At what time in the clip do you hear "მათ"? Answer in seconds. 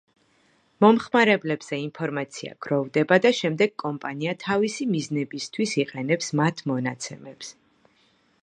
6.41-6.65